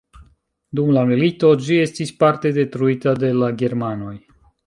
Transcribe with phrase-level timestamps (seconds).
[0.77, 4.17] Dum la milito ĝi estis parte detruita de la germanoj.